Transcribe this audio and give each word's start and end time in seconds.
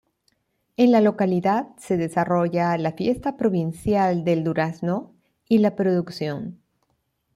En 0.77 0.91
la 0.91 0.99
localidad 0.99 1.67
se 1.77 1.95
desarrolla 1.95 2.75
la 2.79 2.93
Fiesta 2.93 3.37
Provincial 3.37 4.23
del 4.23 4.43
Durazno 4.43 5.13
y 5.47 5.59
la 5.59 5.75
Producción. 5.75 6.59